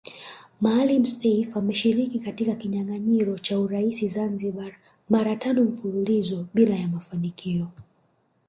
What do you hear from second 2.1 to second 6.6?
katika kinyanganyiro cha urais Zanzibari mara tano mfululizo